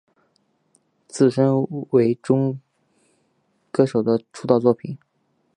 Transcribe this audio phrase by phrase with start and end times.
[1.07, 2.17] 自身为
[3.69, 4.97] 歌手的出道作品。